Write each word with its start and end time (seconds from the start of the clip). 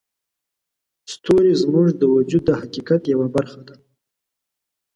ستوري 1.13 1.53
زموږ 1.61 1.87
د 1.99 2.03
وجود 2.15 2.43
د 2.47 2.51
حقیقت 2.61 3.01
یوه 3.13 3.27
برخه 3.35 3.59
دي. 3.67 3.75